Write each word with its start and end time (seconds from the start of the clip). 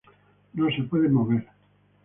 No 0.53 0.67
se 0.71 0.81
pueden 0.81 1.13
mover. 1.13 1.47